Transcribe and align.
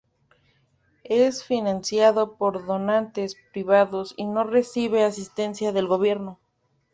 Es 1.03 1.43
financiado 1.43 2.35
por 2.35 2.65
donantes 2.65 3.35
privados 3.53 4.15
y 4.17 4.25
no 4.25 4.43
recibe 4.43 5.03
asistencia 5.03 5.71
del 5.73 5.85
gobierno. 5.85 6.39